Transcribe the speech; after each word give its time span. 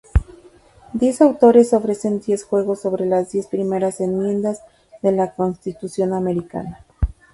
Diez 0.93 1.21
autores 1.21 1.73
ofrecen 1.73 2.21
diez 2.21 2.43
juegos 2.43 2.81
sobre 2.81 3.05
las 3.05 3.29
diez 3.31 3.45
primeras 3.45 3.99
enmiendas 4.01 4.63
de 5.03 5.11
la 5.11 5.35
constitución 5.35 6.15
americana. 6.15 6.83